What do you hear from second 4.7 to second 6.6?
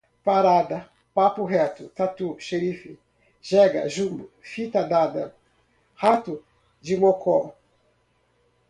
dada, rato